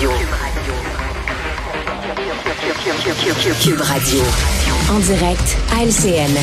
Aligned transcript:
Radio. 0.00 0.12
Cube 3.62 3.80
Radio. 3.82 4.22
En 4.90 4.98
direct 5.00 5.58
à 5.76 5.84
LCN. 5.84 6.38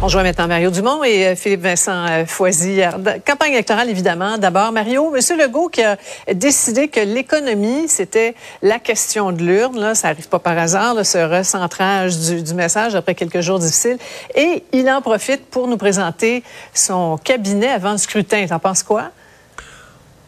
On 0.00 0.06
joue 0.06 0.18
maintenant 0.18 0.46
Mario 0.46 0.70
Dumont 0.70 1.02
et 1.02 1.26
euh, 1.26 1.34
Philippe 1.34 1.62
Vincent 1.62 2.06
euh, 2.08 2.26
Foisy. 2.26 2.80
Campagne 3.26 3.54
électorale, 3.54 3.90
évidemment. 3.90 4.38
D'abord, 4.38 4.70
Mario, 4.70 5.12
M. 5.16 5.20
Legault 5.36 5.68
qui 5.68 5.82
a 5.82 5.96
décidé 6.32 6.86
que 6.86 7.00
l'économie, 7.00 7.88
c'était 7.88 8.36
la 8.62 8.78
question 8.78 9.32
de 9.32 9.42
l'urne. 9.42 9.80
Là, 9.80 9.96
ça 9.96 10.10
n'arrive 10.10 10.28
pas 10.28 10.38
par 10.38 10.56
hasard, 10.56 11.04
ce 11.04 11.18
recentrage 11.18 12.16
du, 12.20 12.42
du, 12.44 12.54
message 12.54 12.94
après 12.94 13.16
quelques 13.16 13.40
jours 13.40 13.58
difficiles. 13.58 13.98
Et 14.36 14.62
il 14.70 14.88
en 14.88 15.02
profite 15.02 15.44
pour 15.46 15.66
nous 15.66 15.76
présenter 15.76 16.44
son 16.72 17.16
cabinet 17.16 17.70
avant 17.70 17.92
le 17.92 17.98
scrutin. 17.98 18.46
T'en 18.46 18.60
penses 18.60 18.84
quoi? 18.84 19.10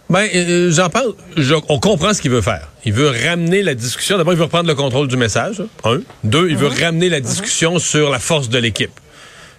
Ben, 0.09 0.29
euh, 0.34 0.70
j'en 0.70 0.88
parle. 0.88 1.14
on 1.69 1.80
comprend 1.80 2.14
ce 2.14 2.23
qu'il 2.23 2.30
veut 2.30 2.42
faire. 2.42 2.69
Il 2.84 2.92
veut 2.92 3.09
ramener 3.09 3.62
la 3.62 3.74
discussion. 3.74 4.16
D'abord, 4.19 4.34
il 4.34 4.37
veut 4.37 4.45
reprendre 4.45 4.69
le 4.69 4.74
contrôle 4.74 5.09
du 5.09 5.16
message. 5.16 5.62
Un. 5.84 6.01
Deux, 6.23 6.48
il 6.48 6.56
veut 6.56 6.69
uh-huh. 6.69 6.84
ramener 6.84 7.09
la 7.09 7.20
discussion 7.20 7.78
sur 7.78 8.11
la 8.11 8.20
force 8.20 8.48
de 8.48 8.59
l'équipe. 8.59 8.92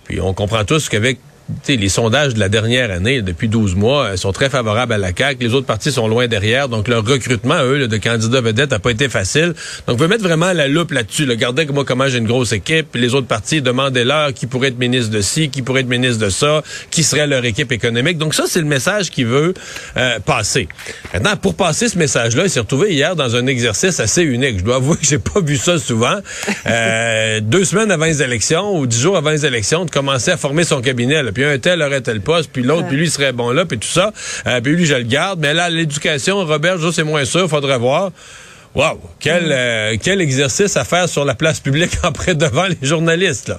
Puis 0.06 0.22
on 0.22 0.34
comprend 0.34 0.64
tous 0.64 0.88
qu'avec 0.88 1.20
les 1.68 1.90
sondages 1.90 2.34
de 2.34 2.40
la 2.40 2.50
dernière 2.50 2.92
année, 2.92 3.22
depuis 3.22 3.48
12 3.48 3.76
mois, 3.76 4.18
sont 4.18 4.32
très 4.32 4.50
favorables 4.50 4.94
à 4.94 4.98
la 4.98 5.12
CAQ. 5.16 5.44
Les 5.44 5.54
autres 5.54 5.66
partis 5.66 5.92
sont 5.92 6.08
loin 6.08 6.28
derrière. 6.28 6.70
Donc, 6.70 6.88
leur 6.88 7.06
recrutement, 7.06 7.62
eux, 7.64 7.88
de 7.88 7.98
candidats 7.98 8.42
vedettes, 8.42 8.72
n'a 8.72 8.80
pas 8.80 8.92
été 8.92 9.10
facile. 9.10 9.54
Donc, 9.88 9.96
on 9.96 10.02
veut 10.02 10.08
mettre 10.08 10.24
vraiment 10.24 10.52
la 10.54 10.68
loupe 10.68 10.92
là-dessus. 10.92 11.26
Regardez 11.30 11.66
moi 11.68 11.86
comment 11.86 12.08
j'ai 12.08 12.18
une 12.18 12.28
grosse 12.28 12.52
équipe. 12.52 12.96
Les 12.96 13.14
autres 13.14 13.28
partis, 13.28 13.62
demandez-leur 13.62 14.34
qui 14.34 14.48
pourrait 14.48 14.70
être 14.70 14.80
ministre 14.80 15.12
de 15.12 15.22
ci, 15.22 15.50
qui 15.50 15.62
pourrait 15.62 15.82
être 15.82 15.88
ministre 15.88 16.24
de 16.24 16.30
ça, 16.30 16.64
qui 16.92 17.04
serait 17.04 17.28
leur 17.28 17.44
équipe 17.46 17.72
économique. 17.72 18.18
Donc, 18.18 18.34
ça, 18.34 18.44
c'est 18.48 18.60
le 18.60 18.66
message 18.66 19.10
qu'il 19.10 19.28
veut 19.28 19.54
euh, 19.96 20.20
passer. 20.20 20.68
Maintenant, 21.14 21.36
pour 21.38 21.56
passer 21.56 21.88
ce 21.88 21.98
message-là, 21.98 22.44
il 22.44 22.50
s'est 22.50 22.60
retrouvé 22.60 22.94
hier 22.94 23.16
dans 23.16 23.36
un 23.36 23.48
exercice 23.48 24.00
assez 24.00 24.24
unique. 24.24 24.60
Je 24.60 24.64
dois 24.64 24.76
avouer 24.78 24.98
que 24.98 25.06
j'ai 25.06 25.20
pas 25.20 25.40
vu 25.42 25.58
ça 25.58 25.78
souvent. 25.80 26.18
Euh, 26.66 27.40
deux 27.42 27.64
semaines 27.64 27.92
avant 27.92 28.06
les 28.06 28.22
élections 28.22 28.78
ou 28.78 28.86
dix 28.86 29.00
jours 29.00 29.16
avant 29.16 29.32
les 29.32 29.46
élections, 29.46 29.86
de 29.86 29.92
commencer 29.92 30.32
à 30.32 30.38
former 30.38 30.64
son 30.64 30.82
cabinet. 30.82 31.24
Là 31.24 31.32
puis 31.38 31.46
un 31.46 31.60
tel 31.60 31.84
aurait 31.84 32.02
tel 32.02 32.20
poste, 32.20 32.50
puis 32.52 32.64
l'autre, 32.64 32.88
puis 32.88 32.98
lui 32.98 33.12
serait 33.12 33.32
bon 33.32 33.52
là, 33.52 33.64
puis 33.64 33.78
tout 33.78 33.88
ça. 33.88 34.12
Euh, 34.48 34.60
puis 34.60 34.76
lui, 34.76 34.88
je 34.88 34.96
le 34.96 35.04
garde. 35.04 35.40
Mais 35.40 35.54
là, 35.54 35.70
l'éducation, 35.70 36.44
Robert, 36.44 36.80
je 36.80 36.90
c'est 36.90 37.04
moins 37.04 37.26
sûr, 37.26 37.48
faudrait 37.48 37.78
voir. 37.78 38.10
Wow, 38.74 39.00
quel, 39.20 39.46
mm. 39.46 39.52
euh, 39.52 39.98
quel 40.02 40.20
exercice 40.20 40.76
à 40.78 40.84
faire 40.84 41.08
sur 41.08 41.26
la 41.26 41.36
place 41.36 41.60
publique 41.60 41.92
après 42.04 42.34
devant 42.34 42.66
les 42.66 42.80
journalistes, 42.82 43.50
là. 43.50 43.58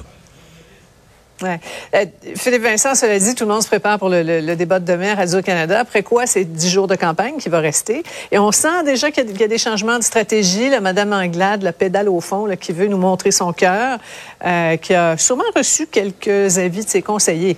Ouais. 1.40 1.60
Euh, 1.94 2.04
Philippe 2.34 2.62
Vincent, 2.62 2.96
cela 2.96 3.16
dit, 3.16 3.34
tout 3.34 3.44
le 3.44 3.52
monde 3.52 3.62
se 3.62 3.68
prépare 3.68 3.98
pour 3.98 4.08
le, 4.08 4.54
débat 4.56 4.80
de 4.80 4.84
demain 4.84 5.12
à 5.12 5.14
Radio-Canada. 5.14 5.80
Après 5.80 6.02
quoi, 6.02 6.26
c'est 6.26 6.44
dix 6.44 6.68
jours 6.68 6.88
de 6.88 6.96
campagne 6.96 7.36
qui 7.38 7.48
va 7.48 7.60
rester. 7.60 8.02
Et 8.32 8.38
on 8.38 8.50
sent 8.50 8.82
déjà 8.84 9.10
qu'il 9.10 9.38
y, 9.38 9.44
a 9.44 9.48
des 9.48 9.58
changements 9.58 9.98
de 9.98 10.02
stratégie. 10.02 10.68
La 10.68 10.80
Madame 10.80 11.12
Anglade, 11.12 11.62
la 11.62 11.72
pédale 11.72 12.08
au 12.08 12.20
fond, 12.20 12.46
là, 12.46 12.56
qui 12.56 12.72
veut 12.72 12.88
nous 12.88 12.98
montrer 12.98 13.30
son 13.30 13.52
cœur, 13.52 13.98
euh, 14.44 14.76
qui 14.78 14.94
a 14.94 15.16
sûrement 15.16 15.44
reçu 15.54 15.86
quelques 15.86 16.58
avis 16.58 16.84
de 16.84 16.90
ses 16.90 17.02
conseillers. 17.02 17.56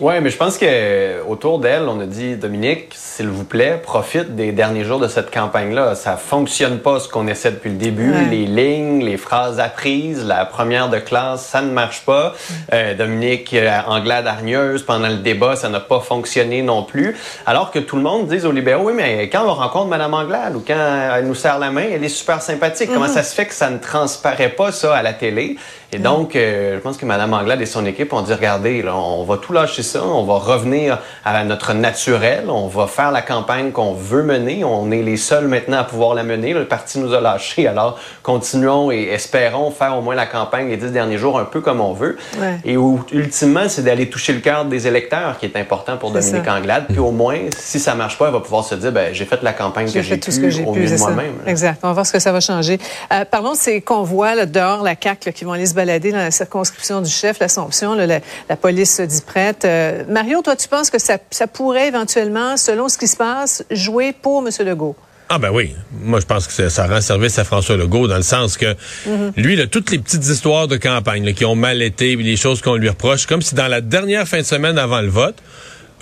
Oui, 0.00 0.14
mais 0.20 0.30
je 0.30 0.36
pense 0.36 0.58
que 0.58 1.22
autour 1.28 1.60
d'elle, 1.60 1.82
on 1.82 2.00
a 2.00 2.06
dit 2.06 2.34
Dominique, 2.34 2.88
s'il 2.94 3.28
vous 3.28 3.44
plaît, 3.44 3.80
profite 3.80 4.34
des 4.34 4.50
derniers 4.50 4.82
jours 4.82 4.98
de 4.98 5.06
cette 5.06 5.30
campagne-là. 5.32 5.94
Ça 5.94 6.16
fonctionne 6.16 6.78
pas 6.78 6.98
ce 6.98 7.08
qu'on 7.08 7.28
essaie 7.28 7.52
depuis 7.52 7.70
le 7.70 7.76
début. 7.76 8.12
Les 8.28 8.44
lignes, 8.44 9.04
les 9.04 9.16
phrases 9.16 9.60
apprises, 9.60 10.26
la 10.26 10.46
première 10.46 10.88
de 10.88 10.98
classe, 10.98 11.46
ça 11.46 11.62
ne 11.62 11.70
marche 11.70 12.04
pas. 12.04 12.34
Euh, 12.72 12.94
Dominique 12.94 13.54
euh, 13.54 13.70
Anglade 13.86 14.26
hargneuse 14.26 14.82
pendant 14.82 15.08
le 15.08 15.18
débat, 15.18 15.54
ça 15.54 15.68
n'a 15.68 15.78
pas 15.78 16.00
fonctionné 16.00 16.62
non 16.62 16.82
plus. 16.82 17.16
Alors 17.46 17.70
que 17.70 17.78
tout 17.78 17.94
le 17.94 18.02
monde 18.02 18.26
dit 18.26 18.44
aux 18.44 18.52
libéraux, 18.52 18.86
oui, 18.86 18.94
mais 18.96 19.30
quand 19.30 19.44
on 19.46 19.54
rencontre 19.54 19.86
Madame 19.86 20.14
Anglade 20.14 20.56
ou 20.56 20.64
quand 20.66 21.12
elle 21.16 21.26
nous 21.26 21.36
serre 21.36 21.60
la 21.60 21.70
main, 21.70 21.84
elle 21.92 22.02
est 22.02 22.08
super 22.08 22.42
sympathique. 22.42 22.90
Comment 22.92 23.06
mm-hmm. 23.06 23.10
ça 23.10 23.22
se 23.22 23.32
fait 23.32 23.46
que 23.46 23.54
ça 23.54 23.70
ne 23.70 23.78
transparaît 23.78 24.48
pas 24.48 24.72
ça 24.72 24.96
à 24.96 25.02
la 25.02 25.12
télé? 25.12 25.56
Et 25.94 25.98
donc, 25.98 26.34
euh, 26.34 26.74
je 26.74 26.80
pense 26.80 26.96
que 26.96 27.06
Mme 27.06 27.32
Anglade 27.34 27.60
et 27.60 27.66
son 27.66 27.86
équipe 27.86 28.12
ont 28.12 28.22
dit, 28.22 28.34
regardez, 28.34 28.82
là, 28.82 28.96
on 28.96 29.22
va 29.22 29.36
tout 29.36 29.52
lâcher 29.52 29.83
ça, 29.84 30.04
on 30.04 30.24
va 30.24 30.34
revenir 30.34 30.98
à 31.24 31.44
notre 31.44 31.72
naturel, 31.72 32.46
on 32.48 32.66
va 32.66 32.88
faire 32.88 33.12
la 33.12 33.22
campagne 33.22 33.70
qu'on 33.70 33.94
veut 33.94 34.24
mener, 34.24 34.64
on 34.64 34.90
est 34.90 35.02
les 35.02 35.16
seuls 35.16 35.46
maintenant 35.46 35.78
à 35.78 35.84
pouvoir 35.84 36.14
la 36.14 36.24
mener, 36.24 36.52
le 36.52 36.66
parti 36.66 36.98
nous 36.98 37.14
a 37.14 37.20
lâchés, 37.20 37.68
alors 37.68 38.00
continuons 38.22 38.90
et 38.90 39.02
espérons 39.12 39.70
faire 39.70 39.96
au 39.96 40.00
moins 40.00 40.16
la 40.16 40.26
campagne 40.26 40.68
les 40.68 40.76
dix 40.76 40.90
derniers 40.90 41.18
jours 41.18 41.38
un 41.38 41.44
peu 41.44 41.60
comme 41.60 41.80
on 41.80 41.92
veut. 41.92 42.16
Et 42.64 42.76
où, 42.76 43.04
ultimement, 43.12 43.68
c'est 43.68 43.82
d'aller 43.82 44.10
toucher 44.10 44.32
le 44.32 44.40
cœur 44.40 44.64
des 44.64 44.86
électeurs 44.86 45.38
qui 45.38 45.46
est 45.46 45.56
important 45.56 45.96
pour 45.96 46.10
Dominique 46.10 46.48
Anglade, 46.48 46.86
puis 46.88 46.98
au 46.98 47.10
moins, 47.10 47.38
si 47.56 47.78
ça 47.78 47.94
marche 47.94 48.18
pas, 48.18 48.26
elle 48.26 48.32
va 48.32 48.40
pouvoir 48.40 48.64
se 48.64 48.74
dire, 48.74 48.90
ben, 48.90 49.12
j'ai 49.12 49.24
fait 49.24 49.42
la 49.42 49.52
campagne 49.52 49.90
que 49.90 50.02
j'ai 50.02 50.16
pu, 50.16 50.30
au 50.66 50.74
mieux 50.74 50.88
de 50.88 50.98
moi-même. 50.98 51.34
Exact, 51.46 51.78
on 51.82 51.88
va 51.88 51.92
voir 51.92 52.06
ce 52.06 52.12
que 52.12 52.18
ça 52.18 52.32
va 52.32 52.40
changer. 52.40 52.78
Euh, 53.12 53.24
parlons 53.24 53.52
de 53.52 53.58
ces 53.58 53.80
convois 53.80 54.34
là, 54.34 54.46
dehors, 54.46 54.82
la 54.82 54.94
CAQ, 55.00 55.32
qui 55.32 55.44
vont 55.44 55.52
aller 55.52 55.66
se 55.66 55.74
dans 55.74 56.18
la 56.18 56.30
circonscription 56.30 57.00
du 57.00 57.10
chef, 57.10 57.38
l'Assomption, 57.40 57.94
la, 57.94 58.06
la, 58.06 58.56
police 58.56 58.96
se 58.96 59.02
dit 59.02 59.20
prête. 59.20 59.64
Euh, 59.74 60.04
Mario, 60.08 60.40
toi, 60.42 60.56
tu 60.56 60.68
penses 60.68 60.90
que 60.90 60.98
ça, 60.98 61.18
pourrait 61.52 61.88
éventuellement, 61.88 62.56
selon 62.56 62.88
ce 62.88 62.98
qui 62.98 63.08
se 63.08 63.16
passe, 63.16 63.64
jouer 63.70 64.12
pour 64.12 64.46
M. 64.46 64.50
Legault? 64.66 64.96
Ah 65.30 65.38
ben 65.38 65.50
oui, 65.50 65.74
moi 66.02 66.20
je 66.20 66.26
pense 66.26 66.46
que 66.46 66.68
ça 66.68 66.86
rend 66.86 67.00
service 67.00 67.38
à 67.38 67.44
François 67.44 67.78
Legault 67.78 68.06
dans 68.06 68.18
le 68.18 68.22
sens 68.22 68.58
que 68.58 68.76
mhm. 69.06 69.32
lui, 69.36 69.56
là, 69.56 69.66
toutes 69.66 69.90
les 69.90 69.98
petites 69.98 70.26
histoires 70.26 70.68
de 70.68 70.76
campagne 70.76 71.32
qui 71.32 71.46
ont 71.46 71.54
mal 71.54 71.80
été, 71.80 72.14
les 72.14 72.36
choses 72.36 72.60
qu'on 72.60 72.76
lui 72.76 72.90
reproche, 72.90 73.26
comme 73.26 73.40
si 73.40 73.54
dans 73.54 73.66
la 73.66 73.80
dernière 73.80 74.28
fin 74.28 74.40
de 74.40 74.42
semaine 74.42 74.76
avant 74.76 75.00
le 75.00 75.08
vote, 75.08 75.36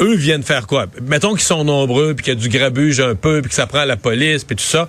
eux 0.00 0.16
viennent 0.16 0.42
faire 0.42 0.66
quoi? 0.66 0.86
Mettons 1.00 1.30
qu'ils 1.30 1.40
sont 1.42 1.62
nombreux, 1.62 2.14
puis 2.14 2.24
qu'il 2.24 2.34
y 2.34 2.36
a 2.36 2.40
du 2.40 2.48
grabuge 2.48 2.98
un 2.98 3.14
peu, 3.14 3.40
puis 3.40 3.48
que 3.48 3.54
ça 3.54 3.68
prend 3.68 3.84
la 3.84 3.96
police, 3.96 4.42
puis 4.42 4.56
tout 4.56 4.64
ça 4.64 4.88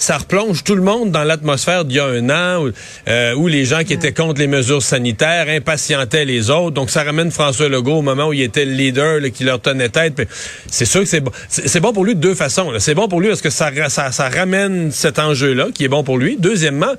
ça 0.00 0.16
replonge 0.16 0.64
tout 0.64 0.74
le 0.74 0.82
monde 0.82 1.10
dans 1.10 1.24
l'atmosphère 1.24 1.84
d'il 1.84 1.98
y 1.98 2.00
a 2.00 2.06
un 2.06 2.30
an 2.30 2.64
où, 2.64 2.72
euh, 3.08 3.48
les 3.48 3.66
gens 3.66 3.84
qui 3.84 3.92
étaient 3.92 4.14
contre 4.14 4.40
les 4.40 4.46
mesures 4.46 4.82
sanitaires 4.82 5.46
impatientaient 5.48 6.24
les 6.24 6.48
autres. 6.50 6.70
Donc, 6.70 6.88
ça 6.88 7.02
ramène 7.02 7.30
François 7.30 7.68
Legault 7.68 7.98
au 7.98 8.02
moment 8.02 8.28
où 8.28 8.32
il 8.32 8.40
était 8.40 8.64
le 8.64 8.72
leader 8.72 9.20
qui 9.32 9.44
leur 9.44 9.60
tenait 9.60 9.90
tête. 9.90 10.26
C'est 10.70 10.86
sûr 10.86 11.00
que 11.00 11.06
c'est 11.06 11.20
bon. 11.20 11.32
C'est 11.48 11.80
bon 11.80 11.92
pour 11.92 12.04
lui 12.04 12.14
de 12.14 12.20
deux 12.20 12.34
façons. 12.34 12.72
C'est 12.78 12.94
bon 12.94 13.08
pour 13.08 13.20
lui 13.20 13.28
parce 13.28 13.42
que 13.42 13.50
ça, 13.50 13.70
ça, 13.88 14.10
ça 14.10 14.28
ramène 14.30 14.90
cet 14.90 15.18
enjeu-là 15.18 15.68
qui 15.74 15.84
est 15.84 15.88
bon 15.88 16.02
pour 16.02 16.16
lui. 16.16 16.38
Deuxièmement, 16.38 16.94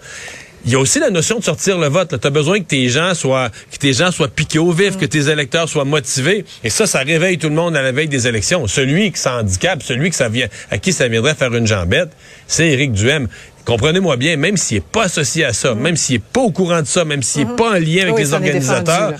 il 0.66 0.72
y 0.72 0.76
a 0.76 0.80
aussi 0.80 1.00
la 1.00 1.10
notion 1.10 1.40
de 1.40 1.44
sortir 1.44 1.78
le 1.78 1.88
vote. 1.88 2.20
Tu 2.20 2.28
as 2.28 2.30
besoin 2.30 2.60
que 2.60 2.66
tes 2.66 2.90
gens 2.90 3.14
soient 3.14 3.50
que 3.72 3.78
tes 3.78 3.94
gens 3.94 4.12
soient 4.12 4.28
piqués 4.28 4.60
au 4.60 4.72
vif, 4.72 4.98
que 4.98 5.06
tes 5.06 5.30
électeurs 5.30 5.68
soient 5.68 5.86
motivés. 5.86 6.46
Et 6.64 6.70
ça, 6.70 6.86
ça 6.86 7.00
réveille 7.00 7.38
tout 7.38 7.50
le 7.50 7.56
monde 7.56 7.76
à 7.76 7.82
la 7.82 7.92
veille 7.92 8.08
des 8.08 8.28
élections. 8.28 8.68
Celui 8.68 9.12
qui 9.12 9.20
s'handicape, 9.20 9.82
celui 9.84 10.10
que 10.10 10.16
ça 10.16 10.30
vient, 10.30 10.48
à 10.70 10.78
qui 10.78 10.94
ça 10.94 11.08
viendrait 11.08 11.36
faire 11.36 11.54
une 11.56 11.68
jambette, 11.68 12.10
c'est 12.48 12.68
Éric 12.70 12.92
Duhem. 12.94 13.28
Comprenez-moi 13.66 14.18
bien, 14.18 14.38
même 14.38 14.58
s'il 14.58 14.78
n'est 14.78 14.82
pas 14.82 15.04
associé 15.04 15.46
à 15.46 15.54
ça, 15.54 15.76
même 15.76 15.96
s'il 15.96 16.16
n'est 16.16 16.24
pas 16.34 16.42
au 16.42 16.52
courant 16.52 16.82
de 16.82 16.88
ça, 16.88 17.06
même 17.06 17.22
s'il 17.22 17.46
n'est 17.46 17.54
mm-hmm. 17.54 17.56
pas 17.56 17.70
en 17.70 17.80
lien 17.80 18.04
avec 18.04 18.18
les 18.18 18.34
organisateurs, 18.34 19.14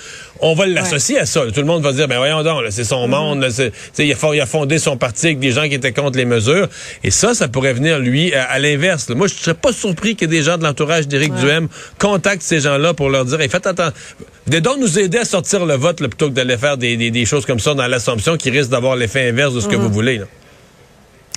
on 0.44 0.56
va 0.56 0.66
l'associer 0.66 1.20
à 1.20 1.26
ça. 1.26 1.42
Tout 1.54 1.60
le 1.60 1.66
monde 1.66 1.84
va 1.84 1.94
dire, 1.94 2.08
ben 2.08 2.18
voyons 2.18 2.42
donc, 2.44 2.64
c'est 2.72 2.84
son 2.84 3.08
mm-hmm. 3.08 3.10
monde. 3.10 3.48
il, 4.00 4.12
a, 4.12 4.34
il 4.34 4.42
a 4.42 4.46
fondé 4.46 4.80
son 4.80 4.98
parti 4.98 5.28
avec 5.28 5.40
des 5.40 5.52
gens 5.52 5.68
qui 5.68 5.76
étaient 5.76 5.94
contre 5.94 6.18
les 6.18 6.26
mesures. 6.26 6.68
Et 7.04 7.12
ça, 7.12 7.34
ça 7.34 7.48
pourrait 7.48 7.74
venir, 7.74 8.00
lui, 8.00 8.34
à, 8.34 8.58
l'inverse. 8.58 9.10
Moi, 9.10 9.28
je 9.28 9.36
ne 9.36 9.40
serais 9.40 9.54
pas 9.54 9.72
surpris 9.72 10.16
que 10.16 10.26
des 10.26 10.42
gens 10.42 10.58
de 10.58 10.64
l'entourage 10.64 11.08
d'Éric 11.08 11.34
Duhem 11.36 11.68
contactent 12.00 12.42
ces 12.42 12.60
gens-là 12.62 12.94
pour 12.94 13.10
leur 13.10 13.26
dire, 13.26 13.38
faites 13.38 13.68
attention. 13.68 13.94
Venez 14.48 14.62
donc 14.62 14.80
nous 14.80 14.98
aider 14.98 15.20
à 15.20 15.26
sortir 15.26 15.66
le 15.66 15.76
vote 15.76 15.98
plutôt 15.98 16.30
que 16.30 16.34
d'aller 16.34 16.58
faire 16.58 16.78
des, 16.78 17.26
choses 17.26 17.46
comme 17.46 17.60
ça 17.60 17.76
dans 17.76 17.88
l'Assomption 17.88 18.38
qui 18.38 18.50
risquent 18.50 18.72
d'avoir 18.72 18.96
l'effet 18.96 19.30
inverse 19.30 19.54
de 19.54 19.60
ce 19.60 19.68
que 19.68 19.76
vous 19.76 19.90
voulez. 19.90 20.22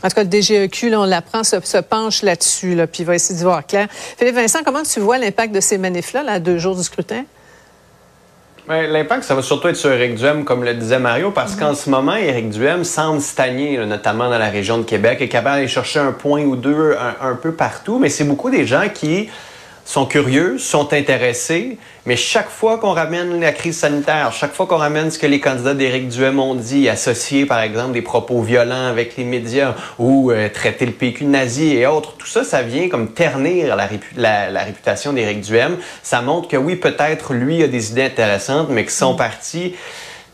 En 0.04 0.08
tout 0.08 0.16
cas, 0.16 0.24
le 0.24 0.28
DGEQ, 0.28 0.94
on 0.94 1.06
l'apprend, 1.06 1.44
se, 1.44 1.80
penche 1.80 2.22
là-dessus, 2.22 2.74
là, 2.74 2.86
puis 2.86 3.04
il 3.04 3.06
va 3.06 3.14
essayer 3.14 3.38
d'y 3.38 3.42
voir 3.42 3.66
clair. 3.66 3.88
Philippe 3.90 4.34
Vincent, 4.34 4.58
comment 4.62 4.82
tu 4.82 5.00
vois 5.00 5.16
l'impact 5.16 5.54
de 5.54 5.60
ces 5.60 5.78
manifs-là, 5.78 6.38
deux 6.40 6.58
jours 6.58 6.76
du 6.76 6.82
scrutin? 6.82 7.24
Ben, 8.68 8.86
l'impact, 8.90 9.22
ça 9.24 9.34
va 9.34 9.40
surtout 9.40 9.68
être 9.68 9.76
sur 9.76 9.90
Éric 9.90 10.16
Duhem, 10.16 10.44
comme 10.44 10.62
le 10.62 10.74
disait 10.74 10.98
Mario, 10.98 11.30
parce 11.30 11.56
qu'en 11.56 11.74
ce 11.74 11.88
moment, 11.88 12.16
Éric 12.16 12.50
Duhem 12.50 12.84
semble 12.84 13.22
stagner, 13.22 13.78
notamment 13.86 14.28
dans 14.28 14.38
la 14.38 14.50
région 14.50 14.76
de 14.76 14.82
Québec, 14.82 15.22
et 15.22 15.28
capable 15.28 15.56
d'aller 15.56 15.68
chercher 15.68 16.00
un 16.00 16.12
point 16.12 16.42
ou 16.42 16.56
deux 16.56 16.94
un 17.22 17.34
peu 17.36 17.52
partout, 17.52 17.98
mais 17.98 18.10
c'est 18.10 18.24
beaucoup 18.24 18.50
des 18.50 18.66
gens 18.66 18.88
qui 18.92 19.30
sont 19.84 20.06
curieux, 20.06 20.58
sont 20.58 20.92
intéressés, 20.92 21.78
mais 22.06 22.16
chaque 22.16 22.48
fois 22.48 22.78
qu'on 22.78 22.92
ramène 22.92 23.40
la 23.40 23.52
crise 23.52 23.78
sanitaire, 23.78 24.32
chaque 24.32 24.52
fois 24.52 24.66
qu'on 24.66 24.76
ramène 24.76 25.10
ce 25.10 25.18
que 25.18 25.26
les 25.26 25.40
candidats 25.40 25.74
d'Éric 25.74 26.08
Duhem 26.08 26.38
ont 26.38 26.54
dit, 26.54 26.88
associer 26.88 27.46
par 27.46 27.60
exemple 27.60 27.92
des 27.92 28.02
propos 28.02 28.40
violents 28.42 28.86
avec 28.86 29.16
les 29.16 29.24
médias 29.24 29.74
ou 29.98 30.30
euh, 30.30 30.48
traiter 30.48 30.86
le 30.86 30.92
PQ 30.92 31.26
nazi 31.26 31.74
et 31.76 31.86
autres, 31.86 32.14
tout 32.16 32.26
ça, 32.26 32.44
ça 32.44 32.62
vient 32.62 32.88
comme 32.88 33.12
ternir 33.12 33.76
la, 33.76 34.50
la, 34.50 34.64
réputation 34.64 35.12
d'Éric 35.12 35.42
Duhem. 35.42 35.76
Ça 36.02 36.22
montre 36.22 36.48
que 36.48 36.56
oui, 36.56 36.76
peut-être 36.76 37.34
lui 37.34 37.62
a 37.62 37.68
des 37.68 37.90
idées 37.90 38.04
intéressantes, 38.04 38.68
mais 38.70 38.84
que 38.84 38.92
son 38.92 39.14
mm. 39.14 39.16
parti 39.16 39.74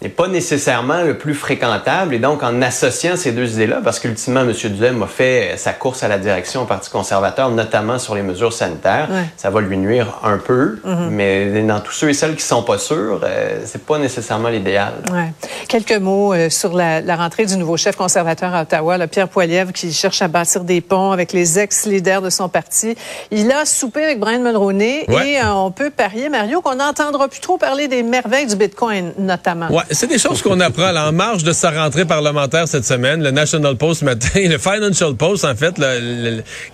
n'est 0.02 0.08
pas 0.08 0.28
nécessairement 0.28 1.02
le 1.02 1.18
plus 1.18 1.34
fréquentable. 1.34 2.14
Et 2.14 2.18
donc, 2.18 2.42
en 2.42 2.62
associant 2.62 3.16
ces 3.16 3.32
deux 3.32 3.54
idées-là, 3.54 3.80
parce 3.82 3.98
qu'ultimement, 3.98 4.40
M. 4.40 4.52
Duhem 4.52 5.02
a 5.02 5.06
fait 5.06 5.54
sa 5.56 5.72
course 5.72 6.02
à 6.02 6.08
la 6.08 6.18
direction 6.18 6.62
au 6.62 6.64
Parti 6.64 6.90
conservateur, 6.90 7.50
notamment 7.50 7.98
sur 7.98 8.14
les 8.14 8.22
mesures 8.22 8.52
sanitaires, 8.52 9.08
ça 9.36 9.50
va 9.50 9.60
lui 9.60 9.76
nuire 9.76 10.18
un 10.22 10.38
peu. 10.38 10.78
Mm-hmm. 10.84 11.08
Mais 11.10 11.62
dans 11.62 11.80
tous 11.80 11.92
ceux 11.92 12.10
et 12.10 12.14
celles 12.14 12.36
qui 12.36 12.42
sont 12.42 12.62
pas 12.62 12.78
sûrs, 12.78 13.20
euh, 13.24 13.60
c'est 13.64 13.84
pas 13.84 13.98
nécessairement 13.98 14.48
l'idéal. 14.48 14.94
Ouais. 15.12 15.32
Quelques 15.68 15.98
mots 15.98 16.32
euh, 16.32 16.50
sur 16.50 16.72
la, 16.72 17.00
la, 17.00 17.16
rentrée 17.16 17.46
du 17.46 17.56
nouveau 17.56 17.76
chef 17.76 17.96
conservateur 17.96 18.54
à 18.54 18.62
Ottawa, 18.62 18.98
le 18.98 19.06
Pierre 19.06 19.28
Poilievre, 19.28 19.72
qui 19.72 19.92
cherche 19.92 20.22
à 20.22 20.28
bâtir 20.28 20.64
des 20.64 20.80
ponts 20.80 21.12
avec 21.12 21.32
les 21.32 21.58
ex-leaders 21.58 22.22
de 22.22 22.30
son 22.30 22.48
parti. 22.48 22.96
Il 23.30 23.50
a 23.52 23.64
soupé 23.64 24.04
avec 24.04 24.20
Brian 24.20 24.40
Mulroney 24.40 25.06
et 25.08 25.40
euh, 25.40 25.52
on 25.52 25.70
peut 25.70 25.90
parier, 25.90 26.28
Mario, 26.28 26.60
qu'on 26.60 26.76
n'entendra 26.76 27.28
plus 27.28 27.40
trop 27.40 27.58
parler 27.58 27.88
des 27.88 28.02
merveilles 28.02 28.46
du 28.46 28.56
Bitcoin, 28.56 29.12
notamment. 29.18 29.70
Ouais, 29.70 29.82
c'est 29.92 30.06
des 30.06 30.18
choses 30.18 30.40
qu'on 30.42 30.60
apprend 30.60 30.94
en 30.94 31.12
marge 31.12 31.42
de 31.42 31.52
sa 31.52 31.70
rentrée 31.70 32.04
parlementaire 32.04 32.68
cette 32.68 32.84
semaine. 32.84 33.22
Le 33.22 33.30
National 33.32 33.76
Post 33.76 34.02
matin, 34.02 34.28
le 34.48 34.58
Financial 34.58 35.14
Post, 35.16 35.44
en 35.44 35.56
fait, 35.56 35.74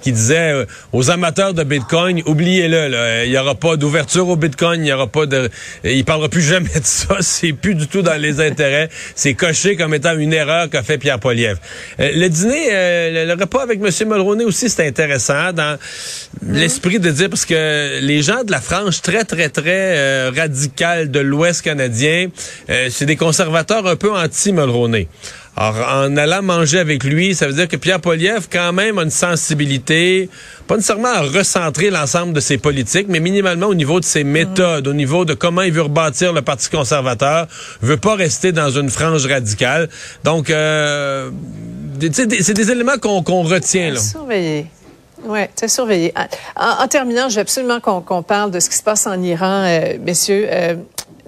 qui 0.03 0.13
disait 0.13 0.53
euh, 0.53 0.67
aux 0.93 1.11
amateurs 1.11 1.55
de 1.55 1.65
Bitcoin, 1.65 2.23
oubliez-le, 2.27 3.25
il 3.25 3.31
n'y 3.31 3.39
aura 3.39 3.55
pas 3.55 3.77
d'ouverture 3.77 4.29
au 4.29 4.37
Bitcoin, 4.37 4.81
il 4.81 4.85
n'y 4.85 4.93
aura 4.93 5.07
pas 5.07 5.27
de... 5.27 5.49
Il 5.85 6.05
parlera 6.05 6.29
plus 6.29 6.43
jamais 6.47 6.69
de 6.69 6.85
ça, 6.85 7.17
c'est 7.21 7.53
plus 7.53 7.75
du 7.75 7.87
tout 7.87 8.03
dans 8.03 8.21
les 8.21 8.41
intérêts. 8.41 8.91
C'est 9.15 9.35
coché 9.35 9.77
comme 9.77 9.95
étant 9.95 10.17
une 10.17 10.33
erreur 10.33 10.69
qu'a 10.69 10.83
fait 10.83 10.99
Pierre 10.99 11.19
Poliev. 11.19 11.59
Euh, 12.01 12.11
le 12.15 12.29
dîner, 12.29 12.69
euh, 12.71 13.27
le, 13.27 13.41
repas 13.41 13.63
avec 13.63 13.81
M. 13.81 14.09
Mulroney 14.09 14.45
aussi, 14.45 14.69
c'est 14.69 14.87
intéressant 14.87 15.53
dans 15.53 15.79
l'esprit 16.47 16.99
de 16.99 17.11
dire, 17.11 17.31
parce 17.31 17.47
que 17.47 18.01
les 18.01 18.21
gens 18.21 18.45
de 18.45 18.51
la 18.51 18.61
frange 18.61 19.01
très, 19.01 19.25
très, 19.25 19.49
très 19.49 20.29
radicale 20.29 21.11
de 21.11 21.21
l'Ouest 21.21 21.63
canadien, 21.63 22.29
c'est 22.91 23.06
des 23.07 23.17
conservateurs 23.17 23.87
un 23.87 23.97
peu 23.97 24.13
anti-Mulroney. 24.13 25.09
Alors, 25.59 25.89
en 25.91 26.17
allant 26.19 26.43
manger 26.43 26.79
avec 26.79 27.03
lui, 27.03 27.35
ça 27.35 27.47
veut 27.47 27.55
dire 27.55 27.67
que 27.67 27.77
Pierre 27.77 28.01
Poliev, 28.01 28.49
quand 28.53 28.75
même, 28.75 28.99
a 28.99 29.03
une 29.03 29.11
sensibilité, 29.11 30.29
pas 30.67 30.77
nécessairement 30.77 31.09
à 31.09 31.23
recentrer 31.23 31.89
l'ensemble 31.89 32.35
de 32.35 32.41
ses 32.41 32.59
politiques, 32.59 33.07
mais 33.09 33.21
minimalement 33.21 33.69
au 33.69 33.75
niveau 33.75 33.99
de 33.99 34.05
ses 34.05 34.23
méthodes, 34.23 34.87
au 34.87 34.93
niveau 34.93 35.25
de 35.25 35.33
comment 35.33 35.63
il 35.63 35.73
veut 35.73 35.83
rebâtir 35.83 36.35
le 36.35 36.43
Parti 36.43 36.69
conservateur, 36.69 37.47
veut 37.81 37.97
pas 37.97 38.17
rester 38.17 38.53
dans 38.53 38.69
une 38.69 38.91
frange 38.91 39.25
radicale. 39.25 39.89
Donc, 40.25 40.51
euh, 40.51 41.31
c'est 42.13 42.53
des 42.55 42.71
éléments 42.71 42.99
qu'on 42.99 43.43
retient. 43.43 43.93
Là. 43.93 44.01
Surveiller. 44.01 44.67
Oui, 45.27 45.41
c'est 45.55 45.69
surveillé. 45.69 46.15
En, 46.57 46.87
terminant, 46.89 47.29
je 47.29 47.37
veux 47.37 47.41
absolument 47.41 47.81
qu'on 47.81 48.23
parle 48.23 48.51
de 48.51 48.61
ce 48.61 48.71
qui 48.71 48.77
se 48.77 48.83
passe 48.83 49.07
en 49.07 49.21
Iran, 49.23 49.65
euh, 49.65 49.99
messieurs. 50.01 50.47
Euh, 50.51 50.75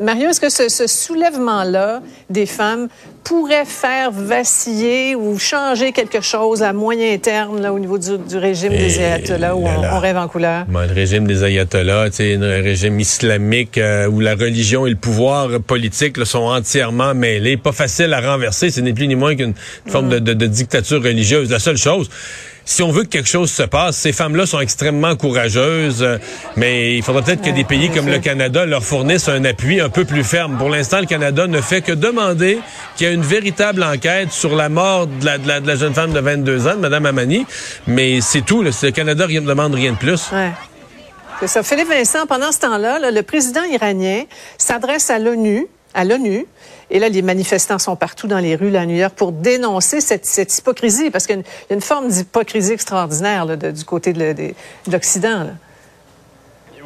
Mario, 0.01 0.29
est-ce 0.29 0.41
que 0.41 0.49
ce, 0.49 0.87
soulèvement-là 0.87 2.03
des 2.31 2.47
femmes 2.47 2.89
pourrait 3.25 3.65
faire 3.65 4.13
vaciller 4.13 5.17
ou 5.17 5.39
changer 5.39 5.91
quelque 5.91 6.21
chose 6.21 6.63
à 6.63 6.73
moyen 6.73 7.19
terme 7.19 7.61
là, 7.61 7.73
au 7.73 7.81
niveau 7.81 7.99
du, 7.99 8.37
régime 8.37 8.71
des 8.71 9.01
ayatollahs 9.01 9.57
où 9.57 9.67
on, 9.67 9.99
rêve 9.99 10.17
en 10.17 10.29
couleur? 10.29 10.67
le 10.71 10.95
régime 10.95 11.27
des 11.27 11.43
ayatollahs, 11.43 12.11
c'est 12.13 12.37
un 12.37 12.63
régime 12.63 13.01
islamique 13.01 13.77
euh, 13.77 14.07
où 14.07 14.21
la 14.21 14.37
religion 14.37 14.87
et 14.87 14.91
le 14.91 14.97
pouvoir 14.97 15.61
politique 15.61 16.25
sont 16.25 16.45
entièrement 16.45 17.13
mêlés. 17.15 17.57
Pas 17.57 17.73
facile 17.73 18.15
à 18.15 18.21
renverser. 18.21 18.71
Ce 18.71 18.81
n'est 18.81 18.95
plus 18.95 19.09
ni 19.09 19.17
moins 19.17 19.35
qu'une 19.35 19.55
forme 19.87 20.09
de, 20.11 20.19
de 20.21 20.47
dictature 20.47 21.03
religieuse. 21.03 21.51
La 21.51 21.59
seule 21.59 21.77
chose, 21.77 22.09
si 22.69 22.83
on 22.83 22.91
veut 22.91 23.05
que 23.05 23.09
quelque 23.09 23.29
chose 23.29 23.51
se 23.51 23.63
passe, 23.63 23.97
ces 23.97 24.13
femmes-là 24.13 24.45
sont 24.45 24.61
extrêmement 24.61 25.17
courageuses, 25.17 26.03
euh, 26.03 26.19
mais 26.55 26.97
il 26.99 27.03
faudra 27.03 27.23
peut-être 27.23 27.41
que 27.41 27.49
des 27.49 27.65
pays 27.65 27.89
comme 27.89 28.09
le 28.09 28.19
Canada 28.19 28.67
leur 28.67 28.85
fournissent 28.85 29.31
un 29.31 29.43
appui 29.47 29.81
un 29.81 29.89
peu 29.89 30.05
plus 30.05 30.23
ferme. 30.23 30.59
Pour 30.59 30.69
l'instant, 30.69 31.01
le 31.01 31.07
Canada 31.07 31.47
ne 31.47 31.63
fait 31.63 31.81
que 31.81 31.93
demander 31.93 32.61
qu'il 32.95 33.07
y 33.07 33.11
ait 33.11 33.15
une 33.15 33.23
véritable 33.23 33.83
enquête 33.83 34.33
sur 34.33 34.55
la 34.55 34.69
mort 34.69 35.07
de 35.07 35.25
la, 35.25 35.39
de 35.39 35.67
la, 35.67 35.77
jeune 35.77 35.95
femme 35.95 36.13
de 36.13 36.21
22 36.21 36.67
ans, 36.69 36.75
de 36.75 36.81
Mme 36.81 37.07
Amani, 37.07 37.47
mais 37.87 38.21
c'est 38.21 38.43
tout. 38.43 38.63
Le 38.63 38.91
Canada 38.91 39.27
ne 39.27 39.41
demande 39.41 39.75
rien 39.75 39.93
de 39.93 39.97
plus. 39.97 40.31
Ouais. 40.31 40.51
C'est 41.41 41.49
ça. 41.49 41.63
Philippe 41.63 41.89
Vincent, 41.89 42.27
pendant 42.27 42.53
ce 42.53 42.59
temps-là, 42.59 43.11
le 43.11 43.23
président 43.23 43.65
iranien 43.65 44.25
s'adresse 44.59 45.09
à 45.09 45.19
l'ONU, 45.19 45.69
à 45.99 46.05
l'ONU, 46.05 46.47
et 46.91 47.01
là, 47.01 47.09
les 47.09 47.23
manifestants 47.23 47.81
sont 47.81 47.97
partout 47.97 48.29
dans 48.29 48.39
les 48.39 48.55
rues 48.55 48.71
là, 48.71 48.83
à 48.83 48.87
New 48.87 48.95
York 48.95 49.15
pour 49.17 49.33
dénoncer 49.33 50.01
cette, 50.01 50.57
hypocrisie, 50.57 51.11
parce 51.11 51.27
qu'il 51.27 51.37
y, 51.37 51.73
a 51.73 51.75
une 51.75 51.81
forme 51.81 52.09
d'hypocrisie 52.09 52.73
extraordinaire 52.73 53.47
du 53.59 53.85
côté 53.85 54.13
de 54.13 54.55
l'Occident. 54.91 55.49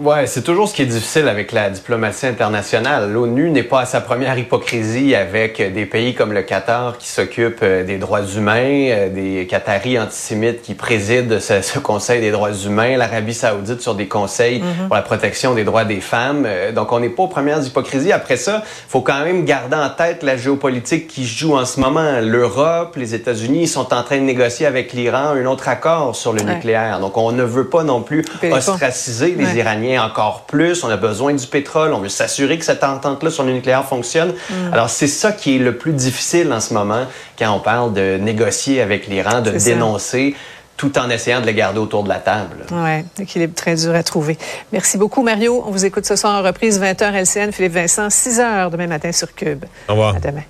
Ouais, 0.00 0.26
c'est 0.26 0.42
toujours 0.42 0.68
ce 0.68 0.74
qui 0.74 0.82
est 0.82 0.86
difficile 0.86 1.28
avec 1.28 1.52
la 1.52 1.68
diplomatie 1.68 2.26
internationale. 2.26 3.12
L'ONU 3.12 3.50
n'est 3.50 3.62
pas 3.62 3.80
à 3.80 3.84
sa 3.84 4.00
première 4.00 4.38
hypocrisie 4.38 5.14
avec 5.14 5.60
des 5.72 5.86
pays 5.86 6.14
comme 6.14 6.32
le 6.32 6.42
Qatar 6.42 6.98
qui 6.98 7.08
s'occupent 7.08 7.62
euh, 7.62 7.84
des 7.84 7.98
droits 7.98 8.22
humains, 8.22 8.88
euh, 8.90 9.08
des 9.08 9.46
Qataris 9.46 9.98
antisémites 9.98 10.62
qui 10.62 10.74
président 10.74 11.38
ce, 11.40 11.78
Conseil 11.78 12.20
des 12.20 12.30
droits 12.30 12.52
humains, 12.52 12.96
l'Arabie 12.96 13.34
saoudite 13.34 13.80
sur 13.80 13.94
des 13.94 14.06
conseils 14.06 14.60
mhm. 14.60 14.86
pour 14.86 14.96
la 14.96 15.02
protection 15.02 15.54
des 15.54 15.64
droits 15.64 15.84
des 15.84 16.00
femmes. 16.00 16.44
Euh, 16.46 16.72
donc, 16.72 16.92
on 16.92 17.00
n'est 17.00 17.10
pas 17.10 17.24
aux 17.24 17.28
premières 17.28 17.64
hypocrisies. 17.64 18.12
Après 18.12 18.36
ça, 18.36 18.62
faut 18.88 19.00
quand 19.00 19.24
même 19.24 19.44
garder 19.44 19.76
en 19.76 19.90
tête 19.90 20.22
la 20.22 20.36
géopolitique 20.36 21.06
qui 21.08 21.26
joue 21.26 21.56
en 21.56 21.64
ce 21.64 21.80
moment. 21.80 22.20
L'Europe, 22.20 22.96
les 22.96 23.14
États-Unis 23.14 23.66
sont 23.66 23.92
en 23.92 24.02
train 24.02 24.16
de 24.16 24.22
négocier 24.22 24.66
avec 24.66 24.92
l'Iran 24.92 25.30
un 25.34 25.46
autre 25.46 25.68
accord 25.68 26.16
sur 26.16 26.32
le 26.32 26.42
nucléaire. 26.42 27.00
Donc, 27.00 27.16
on 27.16 27.32
ne 27.32 27.42
veut 27.42 27.68
pas 27.68 27.82
non 27.82 28.00
plus 28.00 28.24
ostraciser 28.50 29.34
les 29.36 29.56
Iraniens 29.58 29.81
encore 29.98 30.42
plus. 30.42 30.84
On 30.84 30.88
a 30.88 30.96
besoin 30.96 31.34
du 31.34 31.46
pétrole. 31.46 31.92
On 31.92 32.00
veut 32.00 32.08
s'assurer 32.08 32.58
que 32.58 32.64
cette 32.64 32.84
entente-là 32.84 33.30
sur 33.30 33.44
le 33.44 33.52
nucléaire 33.52 33.84
fonctionne. 33.84 34.32
Mm. 34.50 34.72
Alors, 34.72 34.90
c'est 34.90 35.06
ça 35.06 35.32
qui 35.32 35.56
est 35.56 35.58
le 35.58 35.76
plus 35.76 35.92
difficile 35.92 36.52
en 36.52 36.60
ce 36.60 36.74
moment 36.74 37.06
quand 37.38 37.52
on 37.52 37.60
parle 37.60 37.92
de 37.92 38.16
négocier 38.18 38.80
avec 38.80 39.06
l'Iran, 39.06 39.40
de 39.40 39.50
dénoncer. 39.50 40.34
tout 40.78 40.98
en 40.98 41.08
essayant 41.10 41.40
de 41.40 41.46
les 41.46 41.54
garder 41.54 41.78
autour 41.78 42.02
de 42.02 42.08
la 42.08 42.18
table. 42.18 42.66
Oui, 42.72 43.04
équilibre 43.20 43.54
très 43.54 43.76
dur 43.76 43.94
à 43.94 44.02
trouver. 44.02 44.36
Merci 44.72 44.98
beaucoup, 44.98 45.22
Mario. 45.22 45.62
On 45.64 45.70
vous 45.70 45.84
écoute 45.84 46.06
ce 46.06 46.16
soir 46.16 46.40
en 46.40 46.42
reprise 46.44 46.80
20h 46.80 47.12
LCN, 47.12 47.52
Philippe 47.52 47.74
Vincent, 47.74 48.08
6h 48.08 48.70
demain 48.70 48.88
matin 48.88 49.12
sur 49.12 49.32
Cube. 49.32 49.64
Au 49.88 49.92
revoir. 49.92 50.16
À 50.16 50.18
demain. 50.18 50.42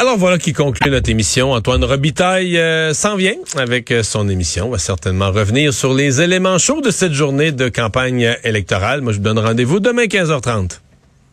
Alors 0.00 0.16
voilà 0.16 0.38
qui 0.38 0.52
conclut 0.52 0.92
notre 0.92 1.10
émission. 1.10 1.50
Antoine 1.50 1.82
Robitaille 1.82 2.56
euh, 2.56 2.94
s'en 2.94 3.16
vient 3.16 3.34
avec 3.56 3.90
euh, 3.90 4.04
son 4.04 4.28
émission. 4.28 4.68
On 4.68 4.70
va 4.70 4.78
certainement 4.78 5.32
revenir 5.32 5.74
sur 5.74 5.92
les 5.92 6.20
éléments 6.20 6.56
chauds 6.58 6.80
de 6.80 6.92
cette 6.92 7.14
journée 7.14 7.50
de 7.50 7.68
campagne 7.68 8.36
électorale. 8.44 9.00
Moi, 9.00 9.10
je 9.10 9.18
vous 9.18 9.24
donne 9.24 9.40
rendez-vous 9.40 9.80
demain 9.80 10.04
15h30. 10.04 10.78